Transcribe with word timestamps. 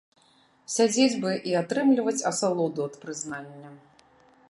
Сядзець 0.75 1.19
бы 1.25 1.31
і 1.51 1.53
атрымліваць 1.61 2.17
асалоду 2.31 2.79
ад 2.89 2.95
прызнання. 3.05 3.67